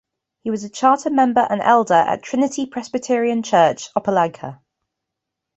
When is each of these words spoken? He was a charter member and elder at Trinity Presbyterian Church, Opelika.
He 0.43 0.49
was 0.49 0.63
a 0.63 0.69
charter 0.69 1.11
member 1.11 1.41
and 1.47 1.61
elder 1.61 1.93
at 1.93 2.23
Trinity 2.23 2.65
Presbyterian 2.65 3.43
Church, 3.43 3.91
Opelika. 3.95 4.59